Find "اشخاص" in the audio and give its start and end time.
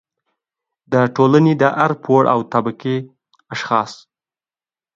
3.53-3.91